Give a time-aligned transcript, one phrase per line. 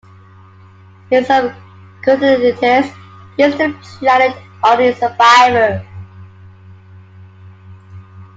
[1.11, 1.51] In some
[2.01, 2.91] continuities,
[3.37, 5.85] he is the planet's only survivor.